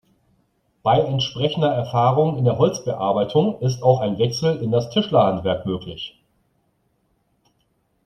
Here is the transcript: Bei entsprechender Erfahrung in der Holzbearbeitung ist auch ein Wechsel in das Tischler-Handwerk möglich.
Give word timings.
Bei 0.81 0.99
entsprechender 0.99 1.67
Erfahrung 1.69 2.35
in 2.39 2.43
der 2.43 2.57
Holzbearbeitung 2.57 3.59
ist 3.59 3.83
auch 3.83 3.99
ein 4.01 4.17
Wechsel 4.17 4.57
in 4.59 4.71
das 4.71 4.89
Tischler-Handwerk 4.89 5.63
möglich. 5.67 6.19